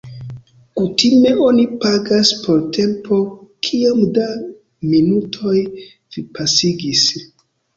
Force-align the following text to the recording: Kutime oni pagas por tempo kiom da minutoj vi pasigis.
Kutime 0.77 1.33
oni 1.47 1.65
pagas 1.83 2.31
por 2.45 2.63
tempo 2.79 3.19
kiom 3.67 4.01
da 4.19 4.27
minutoj 4.95 5.57
vi 5.81 6.25
pasigis. 6.39 7.07